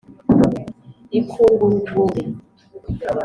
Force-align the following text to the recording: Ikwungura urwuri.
Ikwungura 1.19 1.69
urwuri. 1.79 2.23